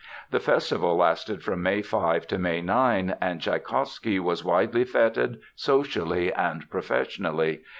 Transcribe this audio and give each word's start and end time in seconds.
The 0.31 0.39
festival 0.39 0.95
lasted 0.95 1.43
from 1.43 1.61
May 1.61 1.83
5 1.83 2.25
to 2.29 2.39
May 2.39 2.59
9, 2.59 3.17
and 3.21 3.39
Tschaikowsky 3.39 4.19
was 4.19 4.43
widely 4.43 4.83
feted 4.83 5.37
socially 5.55 6.33
and 6.33 6.67
professionally. 6.71 7.61